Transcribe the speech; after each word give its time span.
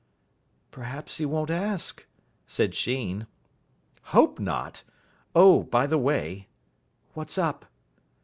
"Perhaps 0.71 1.19
he 1.19 1.27
won't 1.27 1.51
ask," 1.51 2.07
said 2.47 2.73
Sheen. 2.73 3.27
"Hope 4.05 4.39
not. 4.39 4.83
Oh, 5.35 5.61
by 5.61 5.85
the 5.85 5.99
way" 5.99 6.47
"What's 7.13 7.37
up?" 7.37 7.67